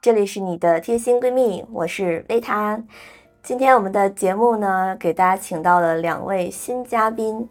[0.00, 2.80] 这里是你的贴心闺蜜，我是维塔。
[3.42, 7.48] 今天我们的节目呢，给大家请到了两位新嘉宾。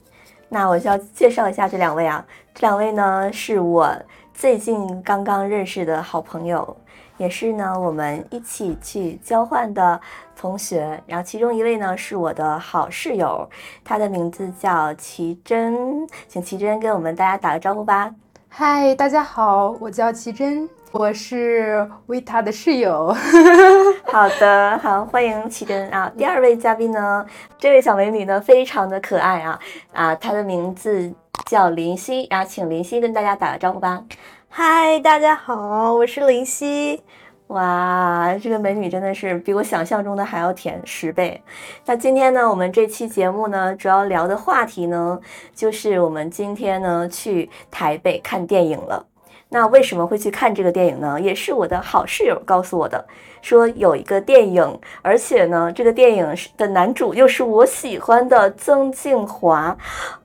[0.50, 3.90] 那我就要介绍一下这两位啊，这两位呢是我
[4.34, 6.76] 最近刚刚认识的好朋友，
[7.18, 10.00] 也是呢我们一起去交换的
[10.36, 11.02] 同学。
[11.06, 13.50] 然后其中一位呢是我的好室友，
[13.84, 18.14] 她的名字叫奇珍，请奇珍跟我们大家打个招呼吧。
[18.50, 23.14] 嗨，大家好，我叫奇珍，我是维塔的室友。
[24.08, 26.10] 好的，好，欢迎奇珍啊。
[26.18, 27.26] 第二位嘉宾呢，
[27.58, 29.60] 这位小美女呢，非常的可爱啊
[29.92, 31.14] 啊，她的名字
[31.48, 34.04] 叫林夕，然后请林夕跟大家打个招呼吧。
[34.48, 37.04] 嗨，大家好，我是林夕。
[37.48, 41.44] 哇，这个美女真的是比我想象中的还要甜十倍。
[41.86, 45.20] 那今天呢，我们这期节目呢，主要聊的话题呢，
[45.54, 49.06] 就是我们今天呢去台北看电影了。
[49.50, 51.22] 那为什么会去看这个电影呢？
[51.22, 53.06] 也是我的好室友告诉我的，
[53.42, 59.78] 说有一个电影，而且呢，这个电影的男主又是我喜欢的曾静华。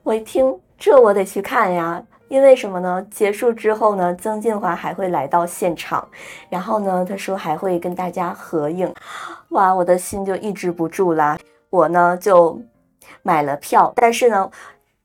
[0.03, 2.03] 我一听，这我得去看呀。
[2.27, 3.05] 因为什么呢？
[3.11, 6.05] 结束之后呢，曾静华还会来到现场，
[6.49, 8.91] 然后呢，他说还会跟大家合影，
[9.49, 11.37] 哇，我的心就抑制不住啦。
[11.69, 12.59] 我呢就
[13.21, 14.49] 买了票，但是呢。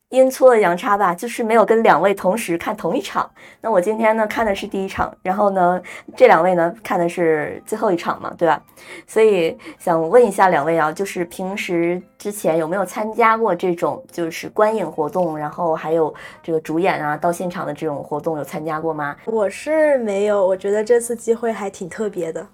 [0.09, 3.29] 阴错阳差吧，就是没有跟两位同时看同一场。
[3.59, 5.81] 那我今天呢看的是第一场，然后呢
[6.15, 8.61] 这两位呢看的是最后一场嘛，对吧？
[9.05, 19.13] 所以想问一下两位啊，就是平时之前有没有参加过这种就是观影活动，然后还有这个主演啊到现场的这种活动有参加过吗？
[19.25, 22.47] 我是没有，我觉得这次机会还挺特别的。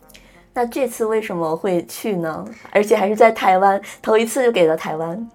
[0.55, 2.43] 那这次为什么会去呢？
[2.71, 5.29] 而且还是在台湾，头一次就给了台湾。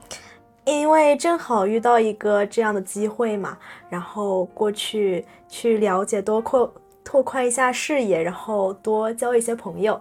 [0.69, 3.57] 因为正好遇到一个这样的机会嘛，
[3.89, 6.71] 然后过去去了解，多扩
[7.03, 9.99] 拓宽一下视野，然后多交一些朋友。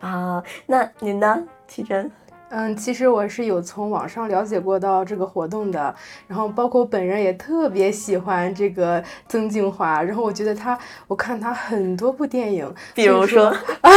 [0.00, 2.10] 啊，那你呢，启真？
[2.54, 5.94] 嗯，其实我是有从网上了解过到这个活动的，
[6.28, 13.44] 然后包括本人也特别喜欢这个曾静华，然后我觉得他，我看他很多部电影，比如说，
[13.80, 13.90] 啊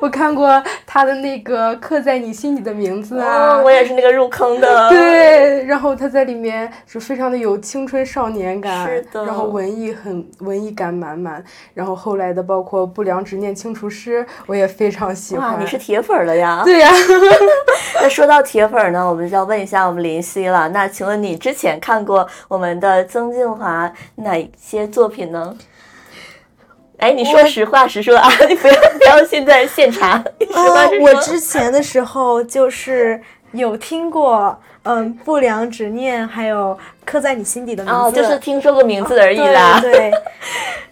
[0.00, 16.62] 我看过他的那个刻在你心底的名字啊，我也是那个入坑的， 对，然后他在里面是非常的有青春少年感，是的，然后文艺很文艺感满满，然后后来的包括不良执念清除师，我也非常喜欢，你是铁粉了呀？
[16.64, 16.90] 对呀。
[18.02, 20.68] 那说到铁粉呢，我们就要问一下我们林夕了。
[20.70, 25.56] 那请问你之前看过我们的曾静华哪些作品呢？
[26.98, 30.10] 哎，你说实话实说啊， 你不要不要现在现查。
[30.10, 30.24] 啊，
[31.00, 33.20] 我之前的时候就是
[33.52, 39.78] 有听过，嗯，不良执念，还有刻在你心底的名字，哦就是听说过名字而已啦。
[39.80, 40.10] 对。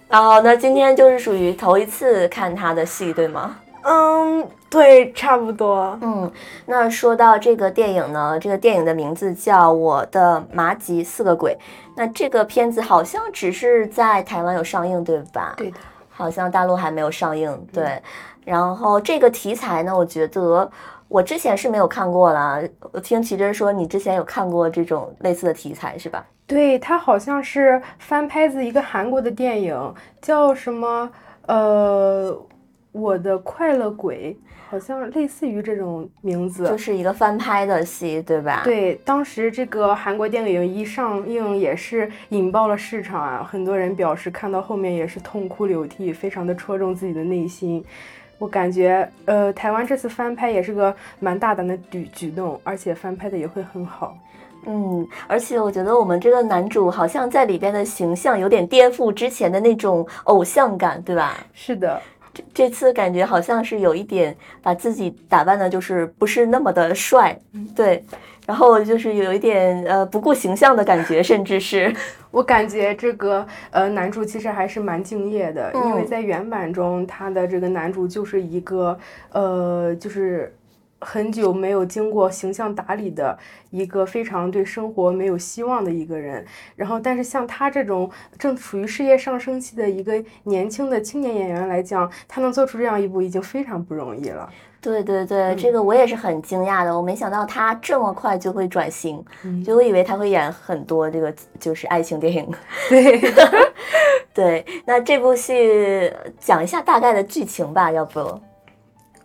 [0.08, 3.56] 然 后那今天就是属于头一次看他的戏，对吗？
[3.82, 5.98] 嗯，对，差不多。
[6.02, 6.30] 嗯，
[6.66, 11.52] 那说到这个电影呢，这个电影的名字叫《我的麻吉四个鬼》。
[11.96, 15.54] 那这个片子好像只是在台湾有上映，对吧？
[15.56, 15.78] 对的，
[16.10, 17.66] 好像大陆还没有上映。
[17.72, 18.02] 对，
[18.44, 20.70] 然后这个题材呢，我觉得
[21.08, 22.60] 我之前是没有看过了。
[22.92, 26.24] 我听奇珍说，你之前有看过这种类似的题材，是吧？
[26.46, 31.10] 对，它好像是翻拍自一个韩国的电影，叫什么？
[31.46, 32.36] 呃。
[32.92, 34.36] 我的快乐鬼
[34.70, 38.62] 好像类似于这种名字，就是一个翻拍的戏，对吧？
[38.64, 47.84] 对，当时这个韩国电影一上映也是引爆了市场啊，很多人表示看到后面也是痛哭流涕，非常的戳中自己的内心。
[48.38, 54.16] 我感觉，呃，台湾这次翻拍也是个蛮大胆的举举动，而且翻拍的也会很好。
[54.66, 61.36] 嗯，而且我觉得我们这个男主好像在里边的形象有点颠覆之前的那种偶像感，对吧？
[61.52, 62.00] 是的。
[62.54, 67.38] 这次感觉好像是有一点把自己打扮的，就是不是那么的帅，
[67.74, 68.04] 对，
[68.46, 71.94] 然后就是有一点呃不顾形象的感觉，甚至是
[72.30, 78.98] 我感觉这个呃男主其实还是蛮敬业的，因为在原版中他的这个男主就是一个
[79.32, 80.54] 呃就是。
[81.00, 83.38] 很久没有经过形象打理的
[83.70, 94.48] 一个非常对生活没有希望的一个人，然后但是像他这种正处于事业上升期的一个年轻的青年演员来讲，他能做出这样一部已经非常不容易了。
[94.80, 99.24] 对对对，这个我也是很惊讶的，我没想到他这么快就会转型，
[99.64, 102.48] 就我以为他会演很多这个就是爱情电影。
[102.88, 103.20] 对
[104.32, 108.40] 对，那这部戏讲一下大概的剧情吧，要不？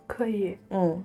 [0.06, 1.02] 可以，嗯。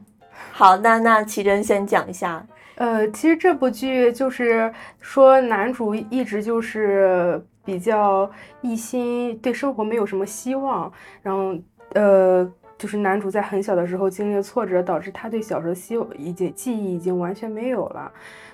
[0.51, 2.45] 好，那那奇珍先讲一下。
[2.75, 8.30] 呃，其实这部剧就是说男主一直就是比较
[8.62, 10.91] 一心对生活没有什么希望，
[11.21, 11.56] 然后
[11.94, 12.51] 呃。
[12.80, 18.09] 就是男主在很小的时候经历了挫折，导致他对小时候希已经记忆已经完全没有了，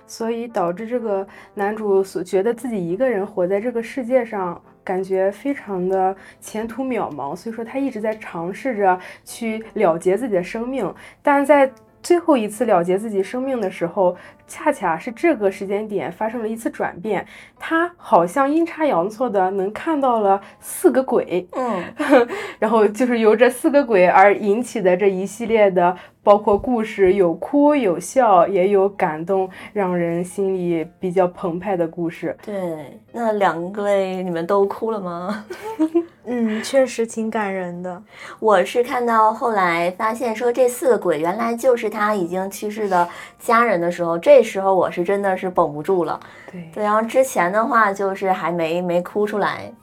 [0.08, 7.36] 所以导致这个男主所觉得自己一个人活在这个世界上，感觉非常的前途渺茫。
[7.36, 11.70] 所以说他一直在尝试着去了结自己的生命，但在
[12.06, 14.16] 最后一次了结自己生命的时候。
[14.48, 17.25] 恰恰是这个时间点发生了一次转变，
[17.57, 21.84] 他好像阴差阳错的能看到了四个鬼，嗯，
[22.60, 32.38] 然后就是由这四个鬼而引起的这一系列的，包括故事有哭有笑，也有感动，让人心里比较澎湃的故事。
[32.46, 35.44] 对，那两位你们都哭了吗？
[36.25, 38.01] 嗯，确实挺感人的。
[38.39, 43.07] 我是看到后来发现说这四个鬼原来就是他已经去世的
[43.38, 44.45] 家人的时候，这。
[44.45, 46.19] 时候我是真的是绷不住了，
[46.51, 49.74] 对对，然后之前的话就是还没没哭出来，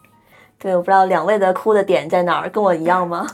[0.57, 3.27] 对，我不知道两位的哭的点在哪儿，跟我一样吗？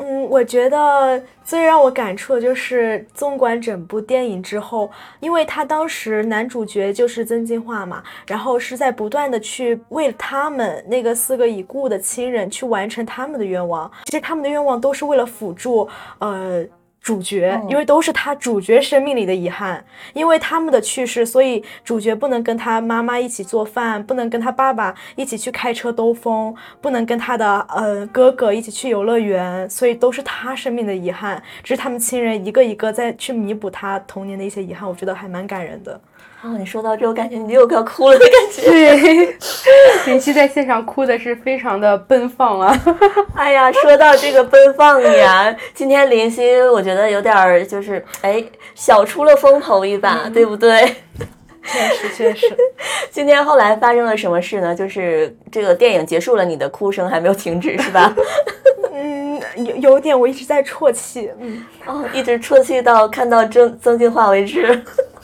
[0.00, 4.90] 嗯，我觉得最让我感触的就是纵观整部电影之后，
[5.20, 16.64] 因为他当时男主角就是曾金化嘛，然后是在不断的去为他们那个四个已故的亲人去完成他们的愿望，其实他们的愿望都是为了辅助，呃。
[17.08, 19.82] 主角，因为都是他主角生命里的遗憾，
[20.12, 35.98] 因为他们的去世，所以主角不能跟他妈妈一起做饭，不能跟他爸爸一起去开车兜风，不能跟他的呃哥哥一起去游乐园，所以都是他生命的遗憾，只是他们亲人一个一个在去弥补他童年的一些遗憾，我觉得还蛮感人的。
[36.44, 38.70] 哦，你说到这，我感觉你又要哭了的感觉。
[38.70, 39.36] 对，
[40.06, 42.80] 林夕在现场哭的是非常的奔放啊！
[43.34, 48.42] 哎呀，说到这个奔放呀，今天林夕我觉得有点儿就是哎，
[48.76, 50.94] 小出了风头一把，对不对？
[51.64, 52.56] 确实确实。
[53.10, 54.72] 今天后来发生了什么事呢？
[54.72, 58.14] 就是这个电影结束了，你的哭声还没有停止，是吧？
[58.94, 64.82] 嗯，有有点，我一直在啜泣，嗯，哦，一直啜泣到看到曾曾静化为止。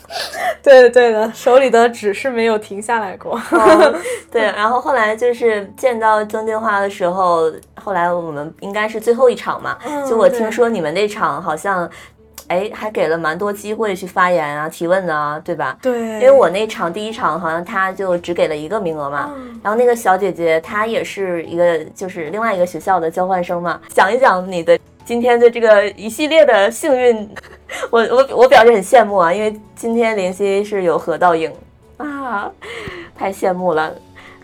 [0.62, 3.40] 对的，对的，手里的纸是没有停下来过。
[4.30, 7.52] 对，然后后来就是见到曾静华的时候，
[7.82, 9.76] 后来我们应该是最后一场嘛。
[10.08, 11.88] 就我听说你们那场好像，
[12.48, 15.76] 哎，还给了蛮多机会去发言啊、提问啊，对吧？
[15.82, 15.98] 对。
[16.00, 19.30] 因为我那场第一场好像他就只给了一个名额嘛。
[19.62, 24.78] 然后那个小姐姐她也是一个就是另外一个学校的交换生嘛，讲一讲你的。
[25.04, 27.28] 今天的这个一系列的幸运，
[27.90, 31.52] 我我我表示很羡慕啊，因为今天林夕是有合倒影
[31.98, 32.50] 啊，
[33.14, 33.94] 太羡慕了。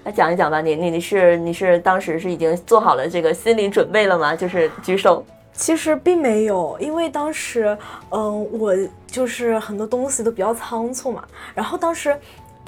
[0.05, 4.37] 来讲一讲吧，你你你是你是当时是已经做好了这个心理准备了吗？
[4.37, 5.25] 就是举手。
[5.53, 7.77] 其实并没有，因为当时
[8.11, 8.75] 嗯，我
[9.07, 11.25] 就是很多东西都比较仓促嘛，
[11.55, 12.15] 然后当时。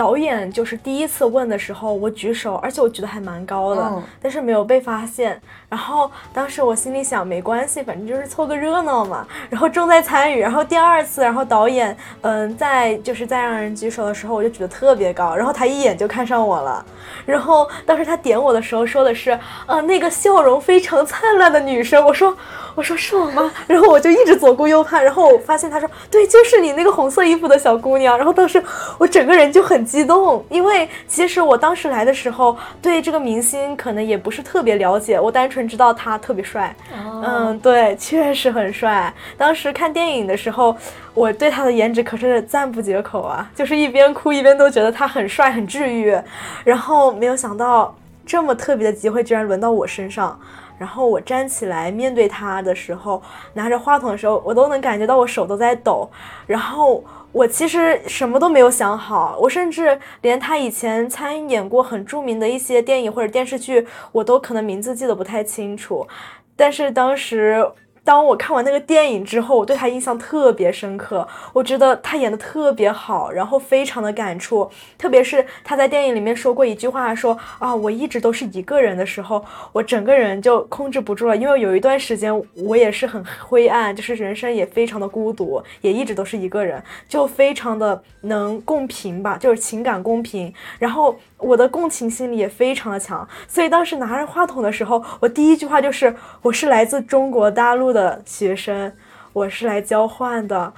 [0.02, 5.40] 导演就是第一次问的时候，我举手，而且我举得还蛮高的，但是没有被发现。
[5.68, 9.24] 然后当时我心里想，没关系，反正就是凑个热闹嘛。
[9.48, 10.40] 然后重在参与。
[10.40, 15.36] 然后第二次，然后导演，嗯，在就是在让人举手的时候，我就举得特别高。
[15.36, 16.84] 然后他一眼就看上我了。
[17.24, 22.04] 然后当时他点我的时候说的是，呃，那个笑容非常灿烂的女生。
[22.04, 22.36] 我说。
[22.74, 23.52] 我说是我吗？
[23.66, 28.16] 然后我就一直左顾右盼，然后我发现他说对，就是你那个红色衣服的小姑娘。
[28.16, 28.64] 然后当时
[28.96, 36.74] 我整个人就很激动，因为其实我当时来的时候对这个明星可能也不是特别了解，我单纯知道他特别帅。
[37.22, 39.12] 嗯，对，确实很帅。
[39.36, 40.74] 当时看电影的时候，
[41.12, 46.18] 我对他的颜值可是赞不绝口啊，就是一边哭一边都觉得他很帅很治愈。
[46.64, 47.94] 然后没有想到
[48.24, 50.40] 这么特别的机会居然轮到我身上。
[50.78, 53.22] 然后我站起来面对他的时候，
[53.52, 56.10] 拿着话筒的时候，我都能感觉到我手都在抖。
[56.46, 66.06] 然后我其实什么都没有想好，我甚至连他以前参演过很著名的一些电影或者电视剧，我都可能名字记得不太清楚。
[66.54, 67.66] 但是当时。
[68.04, 71.26] 当我看完那个电影之后，我对他印象特别深刻。
[71.52, 74.68] 我觉得他演的特别好，然后非常的感触。
[74.98, 81.36] 特别是他在电影里面说过一句话，说啊，我一直都是一个人的时候，我整个人就控制不住了。
[81.36, 90.52] 因为有一段时间我也是很灰暗，就是人生也非常的孤独，也一直都是一个人，就非常的能共频吧，就是情感共频。
[90.78, 91.16] 然后。
[91.42, 98.92] 我的共情心理也非常的强，所以当时拿着话筒的时候，我第一句话就是我是来自中国大陆的学生，
[99.32, 100.72] 我是来交换的。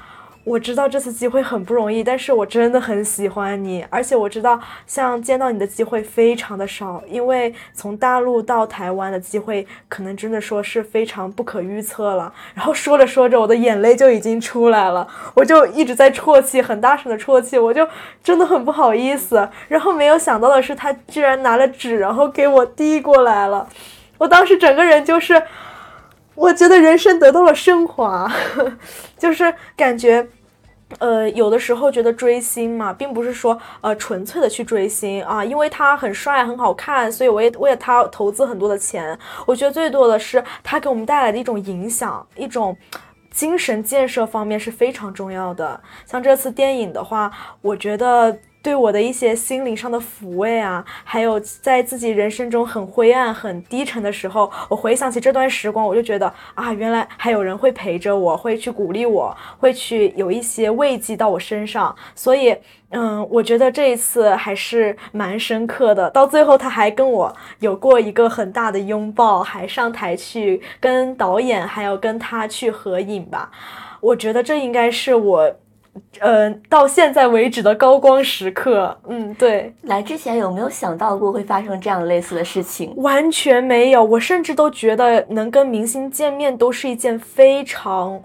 [0.45, 12.31] 我知道这次机会很不容易，但是我真的很喜欢你，而且我知道像见到你的机会非常的少，因为从大陆到台湾的机会可能真的说是非常不可预测了。
[12.53, 17.89] 然后说着说着，我的眼泪就已经出来了，我就一直在啜泣，很大声的啜泣，我就
[18.23, 19.49] 真的很不好意思。
[19.69, 23.67] 然后没有想到的是，他居然拿了纸，然后给我递过来了。
[24.19, 25.43] 我当时整个人就是，
[26.35, 28.31] 我觉得人生得到了升华，
[29.19, 30.29] 就是感觉。
[30.99, 39.19] 呃，有的时候觉得追星嘛，并不是说呃纯粹的去追星啊，因为他很帅很好看，所以我也为了他投资很多的钱。
[39.47, 42.77] 我觉得最多的是他给我们带来的一种影响，一种
[43.31, 45.81] 精神建设方面是非常重要的。
[46.07, 48.39] 像这次电影的话，我觉得。
[48.65, 61.95] 对我的一些心灵上的抚慰啊，还有在自己人生中很灰暗、很低沉的时候，我回想起这段时光，我就觉得啊，原来还有人会陪着我，会去鼓励我，会去有一些慰藉到我身上。
[62.15, 62.57] 所以，
[62.89, 66.09] 嗯，我觉得这一次还是蛮深刻的。
[66.09, 73.51] 到最后，他还跟我有过一个很大的拥抱，还上台去跟导演，还要跟他去合影吧。
[74.01, 75.55] 我觉得这应该是我。
[76.21, 82.95] 呃，到现在为止的高光时刻，嗯，对，来之前有没有想到过会发生这样类似的事情？
[82.97, 88.21] 完全没有，我甚至都觉得能跟明星见面都是一件非常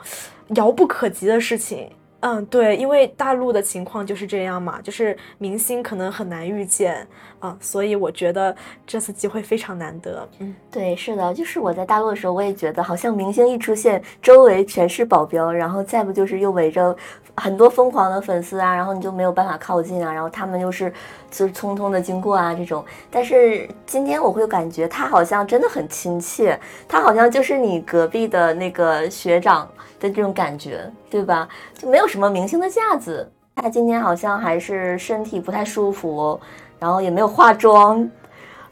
[0.55, 1.89] 遥不可及的事情。
[2.21, 7.07] 嗯，对，因为大陆的情况就是这样嘛，就是明星可能很难遇见
[7.39, 8.53] 啊，所以我觉得
[8.85, 10.27] 这次机会非常难得。
[10.39, 16.93] 嗯，对，是的，就是我在大陆的时候，我也觉得好像明星一出现，周围全是保镖，然后再不就是又围着
[17.37, 20.91] 很多疯狂的粉丝啊，然后你就没有办法靠近啊，然后他们又是
[21.31, 22.83] 就是匆匆的经过啊这种。
[23.09, 29.69] 但是今天我会感觉他好像真的很亲切，他好像就是你隔壁的那个学长。
[29.99, 31.45] 的这种感觉，对吧？
[31.77, 33.29] 就没有什么明星的架子。
[33.53, 36.39] 他今天好像还是身体不太舒服，
[36.79, 38.09] 然后也没有化妆，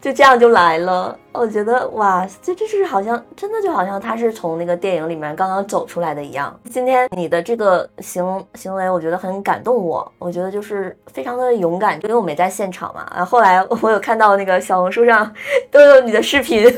[0.07, 1.13] 就这样就来了。
[1.33, 6.57] 我觉得哇，这这是好像真的就好像他是从那个电影里面刚刚走出来的一样。
[6.71, 10.09] 今天你的这个行行为，我觉得很感动我。
[10.17, 13.05] 我觉得就是非常的勇敢，因为我没在现场嘛。
[13.13, 15.29] 然后后来我有看到那个小红书上
[15.69, 16.73] 都有你的视频。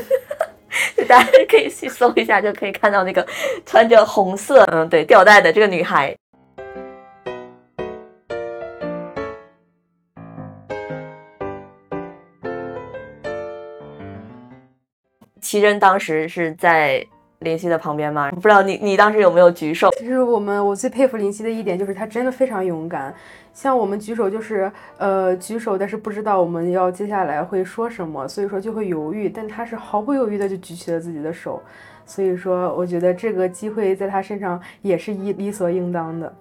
[1.06, 3.24] 大家可以去搜一下，就可以看到那个
[3.64, 6.16] 穿着红色，嗯，对，吊带的这个女孩。
[15.50, 17.04] 奇珍当时是在
[17.40, 18.30] 林夕的旁边吗？
[18.30, 19.90] 不知道你你当时有没有举手？
[19.98, 23.12] 其实我们我最佩服林夕的一点就是他真的非常勇敢。
[23.52, 29.28] 像我们举手就是呃举手，但是不知道我们要接下来会说什么，所以说就会犹豫。
[29.28, 31.60] 但他是毫不犹豫的就举起了自己的手，
[32.06, 36.32] 所以说我觉得这个机会在他身上也是一理所应当的。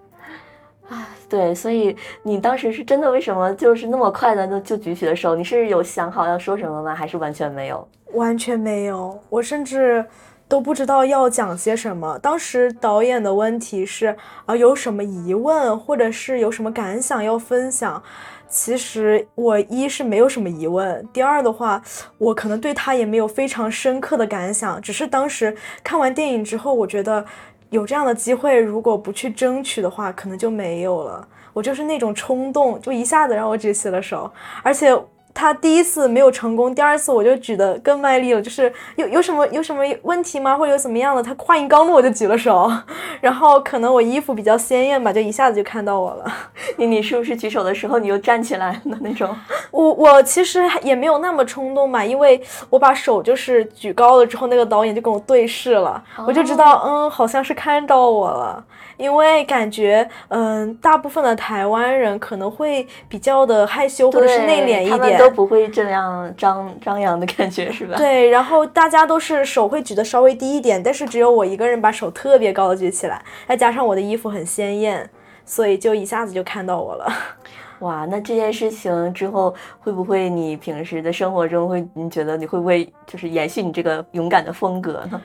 [0.88, 5.36] 啊，对，所以你当时是真的为什么就是那么快的就就举起了手？
[5.36, 6.94] 你是有想好要说什么吗？
[6.94, 7.88] 还是完全没有？
[8.13, 10.06] 完全没有，我甚至。
[10.50, 12.18] 都不知道要讲些什么。
[12.18, 18.01] 当时导演的问题是啊，有什么疑问，或者是有什么感想要分享？
[18.50, 21.80] 其实我一是没有什么疑问，第二的话，
[22.18, 24.82] 我可能对他也没有非常深刻的感想。
[24.82, 27.24] 只是当时看完电影之后，我觉得
[27.70, 31.28] 有这样的机会，如果不去争取的话，可能就没有了。
[31.54, 34.32] 我就是那种冲动，就一下子让我举起了手，
[34.63, 35.00] 而且。
[35.34, 38.42] 他第一次没有成功，第二次我就举得更卖力了。
[38.42, 40.56] 就是有有什么有什么问题吗？
[40.58, 41.24] 或者有怎么样的？
[41.24, 42.70] 他话音刚落，我就举了手。
[43.22, 46.34] 然后可能我衣服比较鲜艳吧，就一下子就看到我了。
[46.78, 49.34] 你你是不是举手的时候你就站起来的那种？
[49.72, 58.64] 我我其实也没有那么冲动嘛，因为我把手就是举高了之后，那个导演就跟我对视了，我就知道嗯，好像是看到我了。
[59.00, 67.96] 因为感觉，嗯，大部分的台湾人可能会比较的害羞或者是内敛一点，他们都不会这样张张扬的感觉，是吧？
[67.98, 75.10] 对，然后大家都是手会举得稍微低一点，但是只有我一个人把手特别高的举起来，再加上我的衣服很鲜艳，
[75.46, 77.10] 所以就一下子就看到我了。
[77.79, 85.22] 哇，那这件事情之后会不会你平时的生活中会，你觉得你会不会就是延续你这个勇敢的风格呢？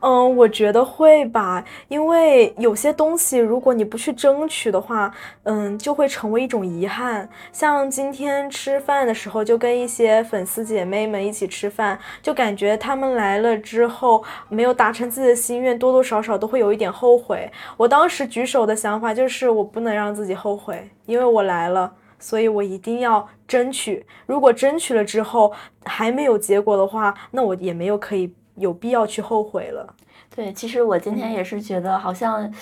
[0.00, 5.12] 嗯，我觉得会吧，因为有些东西如果你不去争取的话，
[5.42, 7.28] 嗯，就会成为一种遗憾。
[7.52, 17.50] 像今天吃饭的时候，就跟一些粉丝姐妹们一起吃饭，就感觉他们来了之后没有达成自己的心愿，多多少少都会有一点后悔。
[17.76, 24.06] 我当时举手的想法就是，我不能让自己后悔，因为我来了，所以我一定要争取。
[24.26, 25.52] 如果争取了之后
[25.84, 28.32] 还没有结果的话，那我也没有可以。
[28.58, 29.94] 有必要去后悔了。
[30.34, 32.52] 对，其实我今天也是觉得好像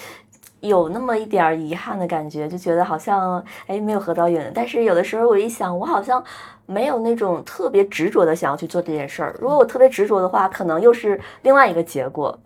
[0.60, 4.40] 有那么一点遗憾的感觉，就觉得好像哎没有合到影。
[4.54, 6.22] 但是有的时候我一想，我好像
[6.64, 9.36] 没有那种特别执着的想要去做这件事儿。
[9.40, 12.38] 如果我特别执着的话，可能又是另外一个结果。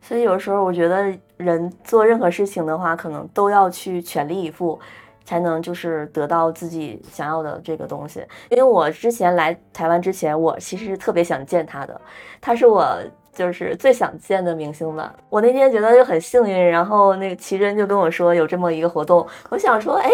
[0.00, 4.78] 所以有时候我觉得人做任何事情的话，可能都要去全力以赴。
[5.28, 8.24] 才能就是得到自己想要的这个东西。
[8.48, 12.00] 因为我之前来台湾之前，我其实特别想见他的，
[12.40, 12.96] 他是我
[13.30, 15.14] 就是最想见的明星吧。
[15.28, 20.10] 我那天觉得就很幸运，然后那个奇珍就跟我说有这么一个活动，我想说，哎，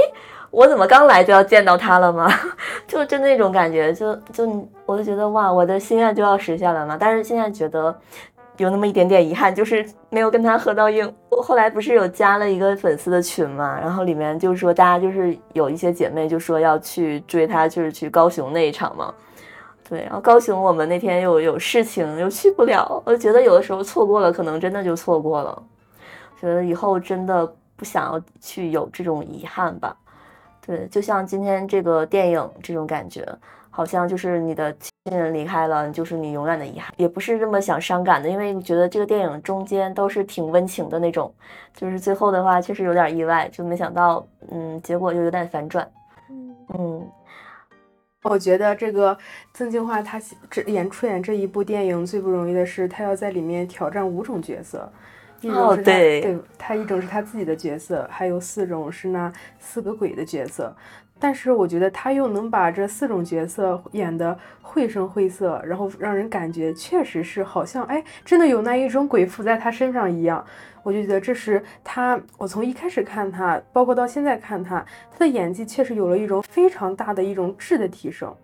[0.51, 2.29] 我怎么刚来就要见到他了吗？
[2.89, 6.97] 就就那种感觉，就就我就觉得哇，我的心愿就要实现了嘛。
[6.99, 7.97] 但是现在觉得。
[8.57, 11.13] 有那么一点点遗憾，就是没有跟他合到影。
[11.31, 19.13] 我后来不是有加了一个粉丝的群嘛，然后里面就是说大家就是有一些姐妹就说要去追他，就是去高雄那一场嘛。
[19.89, 25.63] 对，然后高雄我们那天又有事情又去不了，我觉得有的时候错过了，可能真的就错过了。
[26.41, 27.47] 觉得以后真的
[27.77, 29.97] 不想要去有这种遗憾吧。
[30.65, 33.27] 对，就像今天这个电影这种感觉。
[33.77, 34.73] 好像就是你的
[35.11, 41.33] 亲人离开了，就是你永远的遗憾，也不是这么想伤感的，因为觉得这个电影中间都是挺温情的那种，
[41.75, 45.87] 就是最后的话确实有点意外，就没想到，嗯，结果就有点反转。
[46.31, 47.11] 嗯嗯，
[48.23, 49.15] 我觉得这个
[49.53, 50.19] 曾静华她
[50.51, 54.91] 这演出演这一部电影最不容易的是，她要在里面挑战五种角色，
[55.43, 60.75] 一种是对，对他一种是他自己的角色，还有四种是那四个鬼的角色。
[61.25, 70.45] 但是我觉得他又能把这四种角色演得绘声绘色，然后让人感觉确实是好像哎，真的有那一种鬼附在他身上一样。
[70.83, 78.37] 我就觉得这是他，我从一开始看他，包括到现在看他，他的演技确实有了一种非常大的一种质的提升。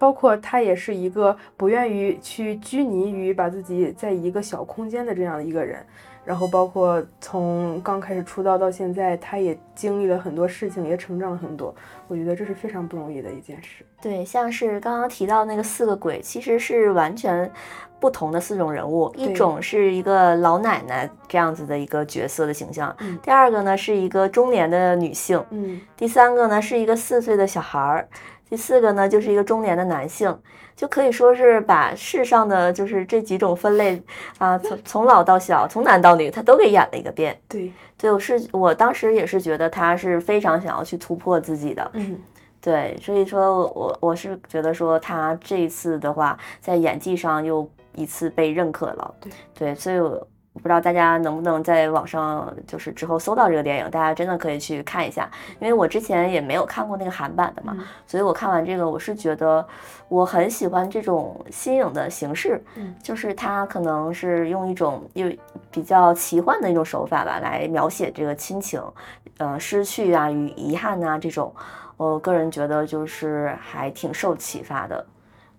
[0.00, 5.84] 包括他也是一个不愿意去拘泥于把自己在一个小空间的这样的一个人。
[6.22, 11.74] 然后包括从刚开始出道到现在，他也经历了很多事情，也成长了很多。
[12.08, 13.84] 我觉得这是非常不容易的一件事。
[14.02, 17.50] 对，像是刚刚提到那个四个鬼，其实是完全
[17.98, 19.12] 不同的四种人物。
[19.16, 28.06] 一种是一个老奶奶这样子的一个角色的形象，第二个呢是一个中年的女性，嗯，第三个呢是一个四岁的小孩儿，
[28.50, 30.36] 第四个呢就是一个中年的男性。
[30.76, 34.02] 就可以说是把世上的就是这几种分类
[34.38, 37.38] 啊，从从老到小，从男到女，他都给演了一个遍。
[37.46, 41.90] 对，对，我是我当时也是觉得他是非常想要去突破自己的。
[41.92, 42.18] 嗯，
[42.62, 49.14] 对，所以说我我是觉得说他这一次的话，在演技上又一次被认可了。
[49.20, 49.98] 对，对，所以。
[49.98, 59.66] 我不知道大家能不能在网上就是之后搜到这个电影，大家真的可以去看一下，因为我之前也没有看过那个韩版的嘛，所以我看完这个，我是觉得
[60.08, 65.30] 我很喜欢这种新颖的形式，嗯，就是它可能是用一种又
[65.70, 68.82] 比较奇幻的一种手法吧，来描写这个亲情，
[69.38, 71.54] 呃，失去啊与遗憾啊这种，
[71.96, 75.06] 我个人觉得就是还挺受启发的。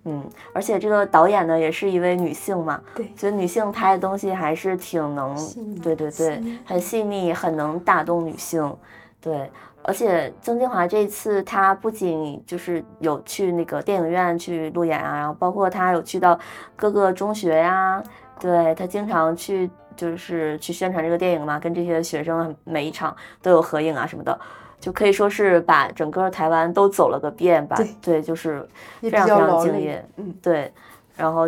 [0.05, 5.35] 嗯，而且这个导演呢，也是一位女性嘛，对，觉得女性拍的东西还是挺能，
[5.81, 8.75] 对对对，很细腻，很能打动女性，
[9.19, 9.49] 对。
[9.83, 16.39] 而且曾静华这次她不仅就是有去那个电影院去路演啊，然后包括她有去到
[16.75, 18.01] 各个中学呀，
[18.39, 24.39] 对她经常去就是去宣传这个电影嘛，跟这些学生每一场都有合影啊什么的。
[24.81, 28.67] 就可以说是把整个台湾都走了个遍吧，对，就是
[28.99, 30.73] 非常非常敬业，嗯，对。
[31.15, 31.43] 然后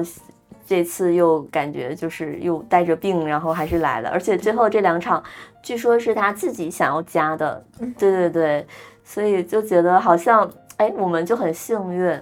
[0.67, 5.21] 这次又感觉就是又带着病，然后还是来了，而且最后这两场，
[5.63, 7.65] 据说是他自己想要加的，
[7.97, 8.67] 对对对，
[9.03, 12.21] 所以就觉得好像，哎，我们就很幸运，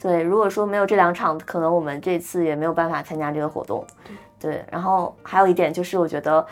[0.00, 0.22] 对。
[0.22, 3.86] 如果说没有这两场，可能我们这次也没有办法参加这个活动，
[4.40, 4.64] 对。
[4.72, 6.46] 然后还有一点就是，我觉得。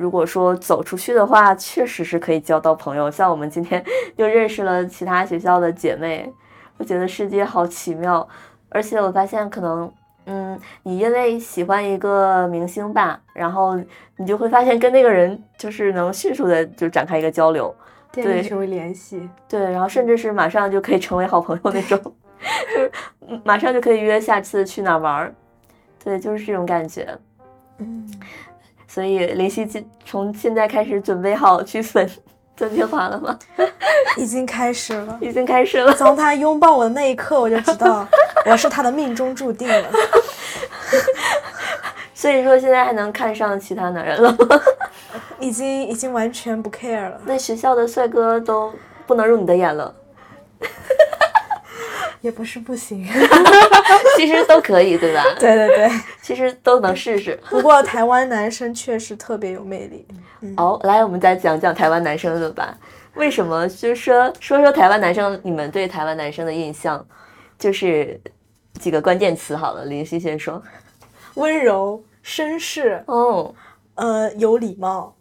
[0.00, 3.10] 如果说走出去的话，确实是可以交到朋友。
[3.10, 3.84] 像我们今天
[4.16, 6.32] 又认识了其他学校的姐妹，
[6.78, 8.26] 我觉得世界好奇妙。
[8.70, 9.92] 而且我发现，可能，
[10.24, 13.78] 嗯，你因为喜欢一个明星吧，然后
[14.16, 17.74] 你就会发现跟那个人就是能迅速的就展开一个交流，
[18.10, 22.00] 对，成为联系，对，然后甚至是马上就可以成为好朋友那种，
[22.74, 22.90] 就是
[23.44, 25.34] 马上就可以约下次去哪玩儿，
[26.02, 27.06] 对，就是这种感觉，
[27.76, 28.10] 嗯。
[28.92, 32.10] 所以林夕从从现在开始准备好去粉
[32.56, 33.38] 曾静华了吗？
[34.18, 35.92] 已经开始了，已经开始了。
[35.94, 38.04] 从他拥抱我的那一刻，我就知道
[38.46, 39.88] 我是他的命中注定了。
[42.12, 44.60] 所以说，现在还能看上其他男人了吗？
[45.38, 47.20] 已经已经完全不 care 了。
[47.24, 48.72] 那学校的帅哥都
[49.06, 49.94] 不能入你的眼了。
[52.20, 53.06] 也不是不行，
[54.16, 55.24] 其实都可以，对吧？
[55.38, 55.90] 对对对，
[56.22, 57.38] 其实都能试试。
[57.48, 60.06] 不过台湾男生确实特别有魅力。
[60.56, 62.76] 哦，来，我们再讲讲台湾男生的吧。
[63.14, 63.68] 为什么？
[63.68, 67.04] 就是说说说台湾男生，你们对台湾男生的印象，
[67.58, 68.20] 就是
[68.78, 69.84] 几个关键词好了。
[69.86, 70.62] 林夕先说：
[71.34, 73.54] 温柔、绅士，哦，
[73.96, 75.14] 呃，有礼貌，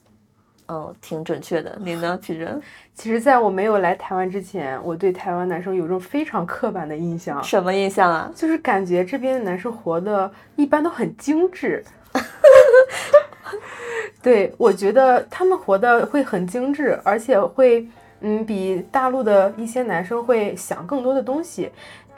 [0.72, 1.78] 嗯，挺准确的。
[1.82, 2.62] 你呢， 皮珍？
[2.94, 7.44] 其实，在我没有来台湾之前，我对台湾男生有种非常刻板的印象。
[7.44, 8.32] 什么印象啊？
[8.36, 11.84] 就是感觉这边的男生活的一般都很精致。
[14.22, 17.88] 对，我觉得他们活的会很精致，而且会，
[18.20, 21.72] 嗯，比大陆的一些男生会想更多的东西。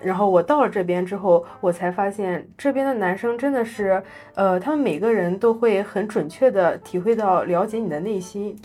[0.03, 4.01] 然后我到了这边之后，我才发现这边的男生真的是，
[4.35, 8.59] 呃，他们每个人都会很准确的体会到了解你的内心，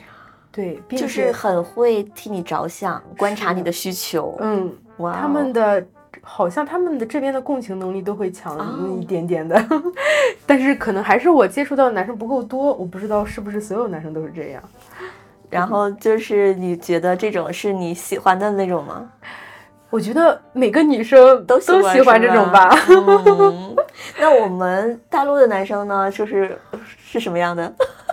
[0.50, 4.36] 对，就是很会替你着想，观察你的需求。
[4.40, 5.86] 嗯，哇，他们的
[6.22, 9.62] 好像他们的这边的共情能力都会强一点点的，
[10.46, 14.62] 但是可能还是我接触到的男生不够多，我不知道是不是所有男生都是这样。
[15.48, 19.08] 然后就是你觉得这种是你喜欢的那种吗？
[19.88, 22.70] 我觉得每个女生都都喜欢这种吧。
[24.18, 26.58] 那我们大陆的男生呢，就是
[26.98, 27.72] 是什么样的？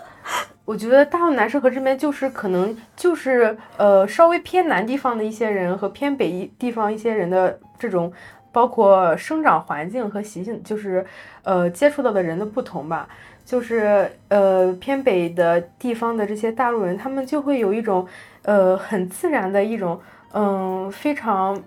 [0.66, 8.14] 我觉得大陆男生和这边就是可能就是呃稍微偏南地方的一些人和偏北一地方一些人的这种，
[8.52, 11.06] 包括生长环境和习性，就是
[11.44, 13.08] 呃接触到的人的不同吧。
[13.44, 18.08] 就是呃偏北的地方的这些大陆人，他们就会有一种
[18.44, 20.00] 呃很自然的一种。
[20.34, 21.62] 嗯，非常，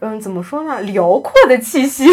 [0.00, 0.80] 嗯，怎么说呢？
[0.82, 2.06] 辽阔的气息，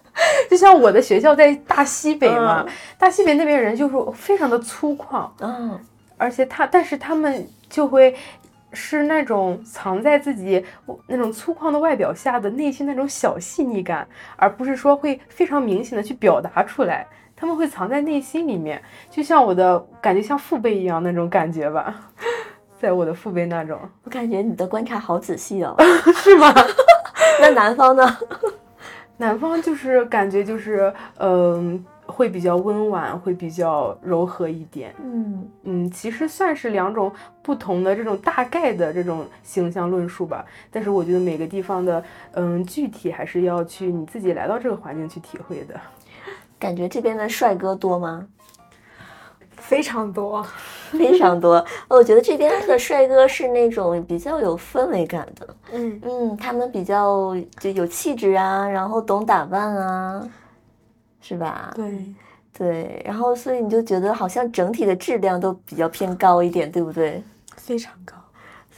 [0.50, 2.66] 就像我的学校在大西北嘛，
[2.98, 5.80] 大西北那边人就是非常的粗犷，嗯，
[6.18, 8.14] 而且他，但是他们就会
[8.72, 10.64] 是那种藏在自己
[11.06, 21.94] 那种粗犷的外表下的内心那种小细腻感，而不是说会非常明显的去表达出来，他们会藏在内心里面，就像我的感觉像父辈一样那种感觉吧。
[22.80, 25.76] 在我的父辈那种，我感觉你的观察好仔细哦，
[26.16, 26.54] 是吗？
[27.38, 28.18] 那南方呢？
[29.18, 34.94] 南方就是感觉就是，嗯，会比较温婉，会比较柔和一点。
[35.04, 37.12] 嗯嗯，其实算是两种
[37.42, 40.42] 不同的这种大概的这种形象论述吧。
[40.70, 45.78] 但是我觉得每个地方的，嗯，具体还是要去你自己来到这个环境去体会的。
[46.58, 48.26] 感觉这边的帅哥多吗？
[49.56, 50.44] 非常多，
[50.90, 51.64] 非常多。
[51.88, 60.28] 我觉得这边的帅哥是那种比较有氛围感的，嗯嗯，他们比较就有气质啊，然后懂打扮啊，
[61.20, 61.72] 是吧？
[61.74, 62.04] 对
[62.52, 67.22] 对，然后所以你就觉得好像整体的质量都比较偏高一点，对不对？
[67.56, 68.14] 非常高，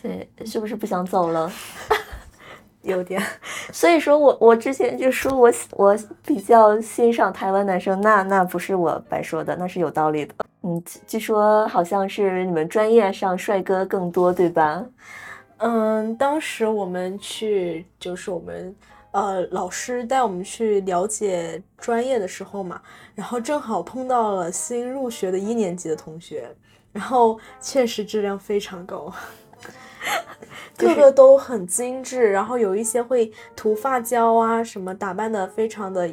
[0.00, 1.50] 所以是不是不想走了？
[2.82, 3.22] 有点，
[3.72, 5.96] 所以说我我之前就说我我
[6.26, 10.34] 比较欣赏台湾男生，那那不是我白说的，那是有道理的。
[10.62, 14.84] 嗯，据说好像是你们专业上帅哥更多，对吧？
[15.58, 18.74] 嗯，当时我们去就是我们
[19.10, 22.80] 呃老师带我们去了解专业的时候嘛，
[23.14, 26.48] 然后正好碰到了新入学的一年级的同学，
[26.92, 29.12] 然后确实质量非常高。
[30.78, 36.12] 个个都很精致，然后有一些会涂发胶啊，什么打扮的非常的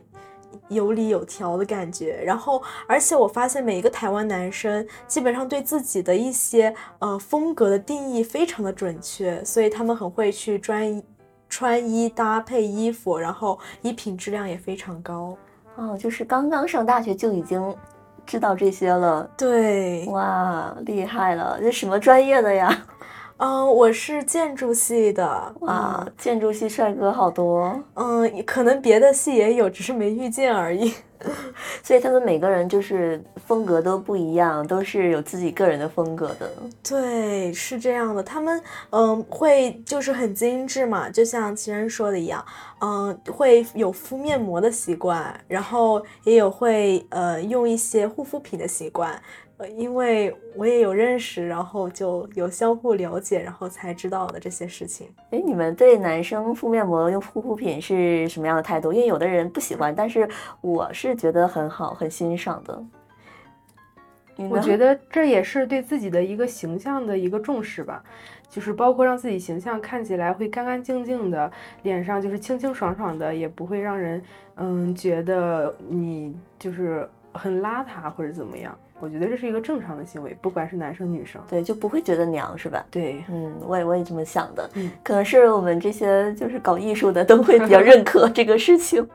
[0.68, 2.22] 有理有条的感觉。
[2.24, 11.02] 然后，而且我发现每一个台湾男生基本上对自己的一些呃风格的定义非常的准确，所以他们很会去专
[11.48, 15.36] 穿衣搭配衣服，然后衣品质量也非常高。
[15.76, 17.76] 哦，就是刚刚上大学就已经
[18.26, 19.30] 知道这些了。
[19.38, 21.58] 对，哇，厉害了！
[21.62, 22.86] 这什么专业的呀？
[23.40, 25.26] 嗯，我是建筑系的
[25.66, 27.74] 啊，建筑系帅哥好多。
[27.94, 30.94] 嗯，可能别的系也有，只是没遇见而已。
[31.82, 36.52] 所以他们每个人就是风格都不一样，都是有自己个人的风格的。
[36.84, 38.22] 对，是这样的。
[38.22, 42.44] 他们嗯会就是很精致嘛，就像其人说的一样，
[42.82, 49.18] 嗯会有敷面膜的习惯，然后也有会呃用一些护肤品的习惯。
[49.68, 55.08] 因为我也有认识，然后就有相互了解，然后才知道的这些事情。
[55.32, 58.94] 哎，你们对男生敷面膜用护肤品是什么样的态度？
[58.94, 60.28] 因为有的人不喜欢，但是
[60.62, 62.84] 我是觉得很好，很欣赏的。
[64.50, 68.02] 我觉得这也是对自己的一个形象的一个重视吧，
[68.48, 71.52] 就是包括让自己形象看起来会干干净净的，
[71.84, 74.24] 脸上就是清清爽爽的，也不会让人
[74.56, 78.74] 嗯觉得你就是很邋遢或者怎么样。
[79.02, 82.86] 我觉得这是一个正常的行为，不管是男生女生，对，就不会觉得娘，是吧？
[82.92, 89.08] 对，嗯，我也我也这么想的，嗯，可能是我们这些就是搞艺术的都会比较认可这个事情。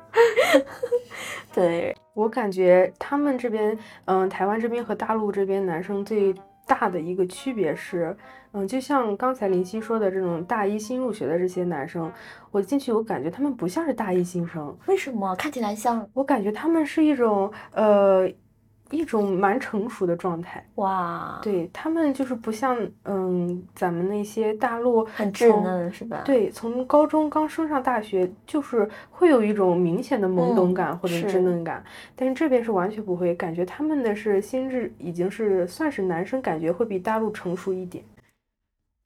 [1.55, 6.35] 对我感觉他们这边，嗯，台湾这边和大陆这边男生最
[6.67, 8.17] 大的一个区别是，
[8.53, 12.11] 嗯，就像刚才林夕说的这种大一新入学的这些男生，
[12.51, 15.37] 我进去我感觉他们不像是大一新生，为什么？
[15.37, 18.29] 看起来像，我感觉他们是一种，呃。
[18.95, 20.65] 一种蛮成熟的状态。
[20.77, 26.23] 哇，对他们就是不像嗯咱们那些大陆很稚嫩是吧？
[26.25, 38.05] 对，从高中刚升上大学，就是会有一种明显的懵懂感或者稚嫩感，但是这边是完全不会，感觉他们的是心智已经是算是男生，感觉会比大陆成熟一点。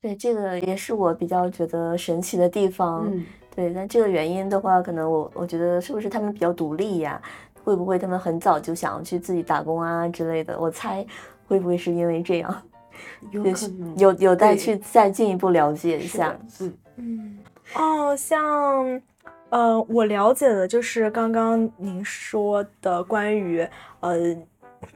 [0.00, 3.10] 对，这个也是我比较觉得神奇的地方。
[3.56, 7.20] 对，那这个原因的话，可能我我觉得是不是他们比较独立呀？
[7.68, 10.58] 会不会他们很早就想要去自己打工啊之类的？
[10.58, 11.04] 我猜
[11.46, 12.62] 会不会是因为这样？
[13.30, 16.34] 有可能，有有待去再进一步了解一下。
[16.60, 17.38] 嗯嗯，
[17.74, 19.02] 哦，像
[19.50, 23.68] 呃，我了解的就是刚刚您说的关于
[24.00, 24.16] 呃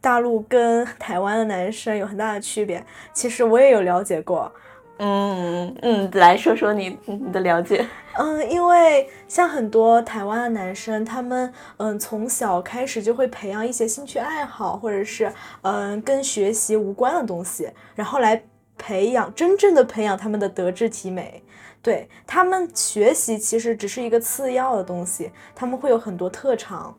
[0.01, 2.83] 大陆跟台湾的男生有很大的区别，
[3.13, 4.51] 其实我也有了解过。
[5.05, 7.85] 嗯嗯，来说说你你的了解。
[8.17, 18.45] 嗯，因为像很多台湾的男生，他们嗯从小开始就会培养一些兴趣爱好，或者是嗯跟学习无关的东西，然后来
[18.79, 21.43] 培养真正的培养他们的德智体美。
[21.83, 26.97] 对他们学习其实只是一个次要的东西，他们会有很多特长。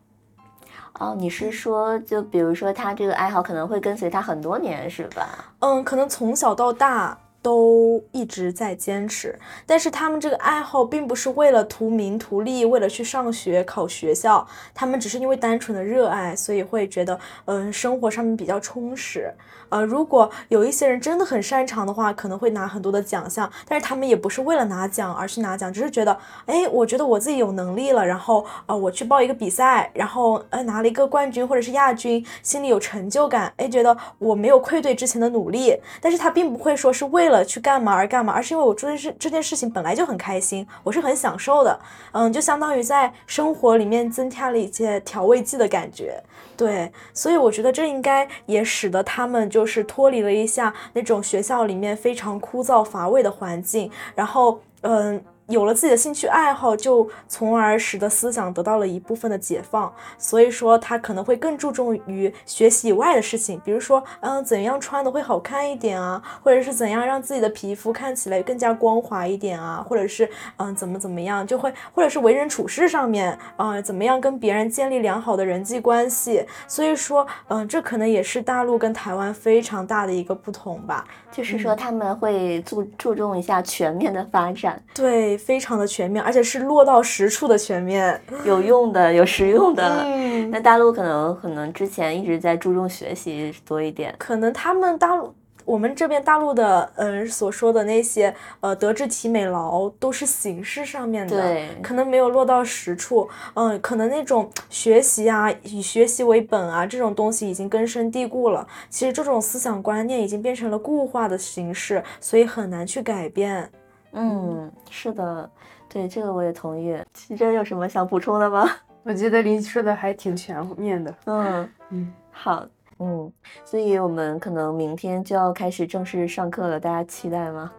[0.99, 5.53] 哦，你是说就比如说他这个爱好可能会跟随他很多年，是吧？
[5.59, 7.17] 嗯，可能从小到大。
[7.43, 19.32] 都一直在坚持，但是他们这个爱好并不是为了图名图利，为了去上学考学校，他们只是因为单纯的热爱，所以会觉得，嗯，生活上面比较充实。
[19.73, 41.79] 呃，如果有一些人真的很擅长的话，可能会拿很多的奖项，但是他们也不是为了拿奖而去拿奖，只是觉得，哎，我觉得我自己有能力了，然后，呃，我去报一个比赛，然后，呃，拿了一个冠军或者是亚军，心里有成就感，哎，觉得我没有愧对之前的努力，但是他并不会说是为了去干嘛而干嘛，而是因为我做这事这件事情本来就很开心，我是很享受的，
[42.12, 46.21] 嗯，就相当于在生活里面增加了一些调味剂的感觉。
[46.55, 55.23] 对，所以我觉得这应该也使得他们就就是脱离了一下那种学校里面非常枯燥乏味的环境，然后，嗯。
[55.47, 59.93] 有了自己的兴趣爱好，就从而使得思想得到了一部分的解放。
[60.17, 76.45] 所以说，他可能会更注重于学习以外的事情，比如说，嗯，怎样穿的会好看一点啊，或者是怎样让自己的皮肤看起来更加光滑一点啊，或者是，嗯，怎么怎么样，就会，或者是为人处事上面，啊，怎么样跟别人建立良好的人际关系。
[76.67, 81.06] 所以说，嗯，这可能也是大陆跟台湾非常大的一个不同吧。
[81.34, 84.82] 就是说，他们会注注重一下全面的发展。
[84.93, 85.34] 对。
[85.38, 90.06] 非常的全面，而且是落到实处的全面， 有用的，有实用的。
[90.52, 95.34] 那大陆可能可能之前一直在注重学习多一点，可能他们大陆。
[95.65, 108.67] 我们这边大陆的，嗯，所说的那些，呃，德智体美劳都是形式上面的，对，可能没有落到实处，嗯，可能那种学习啊，以学习为本啊，这种东西已经根深蒂固了。
[108.89, 113.69] 其实这种思想观念已经变成了固化的形式，所以很难去改变。
[114.12, 115.49] 嗯，是的，
[115.89, 116.95] 对这个我也同意。
[117.13, 118.69] 奇珍有什么想补充的吗？
[119.04, 121.13] 我觉得林说的还挺全面的。
[121.26, 122.65] 嗯嗯，好，
[123.03, 123.31] 嗯，
[123.65, 127.71] 所以我们可能明天就要开始正式上课了，大家期待吗？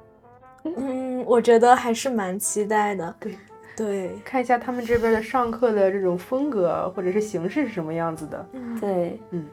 [0.65, 3.15] 嗯，我觉得还是蛮期待的。
[3.19, 3.39] 对
[3.77, 8.47] 对，看一下他们这边的上课的这种风格或者是形式是什么样子的。
[8.81, 9.47] 对，嗯，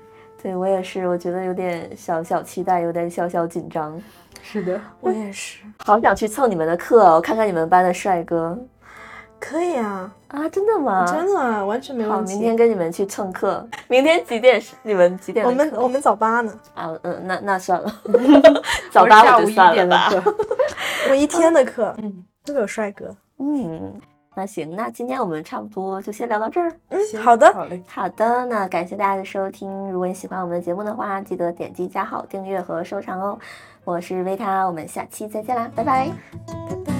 [0.43, 3.99] 对我也是，我觉得有点小小期待，有点小小紧张。
[4.41, 8.57] 是的， 我也是，好想去蹭你们的课，我看看你们班的帅哥。
[9.39, 11.05] 可以啊，啊，真的吗？
[11.05, 12.33] 真的，完全没问题。
[12.33, 13.67] 好，明天跟你们去蹭课。
[13.87, 14.61] 明天几点？
[14.81, 15.45] 你们几点？
[15.45, 16.53] 我们我们早八呢。
[16.73, 17.93] 啊，嗯，那那算了，
[18.91, 20.09] 早八我就算了吧。
[21.09, 23.13] 我一天的课，嗯，都有帅哥。
[23.39, 23.93] 嗯，
[24.33, 26.71] 那行，那今天我们差不多就先聊到这儿。
[26.89, 28.45] 嗯，好的，好嘞，好的。
[28.45, 33.37] 那感谢大家的收听，如果你喜欢我们的节目的话，记得点击加号、订阅和收藏哦。
[33.83, 36.07] 我是维塔，我们下期再见啦，拜拜
[36.69, 36.90] 拜拜。